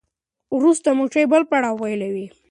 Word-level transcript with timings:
وروسته 0.57 0.87
مچۍ 0.97 1.25
بل 1.31 1.43
پړاو 1.49 1.79
پیلوي. 1.81 2.25